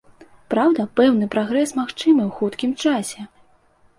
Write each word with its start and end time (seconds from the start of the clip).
Праўда, 0.53 0.85
пэўны 0.99 1.27
прагрэс 1.35 1.73
магчымы 1.81 2.21
ў 2.29 2.37
хуткім 2.39 2.71
часе. 2.87 3.29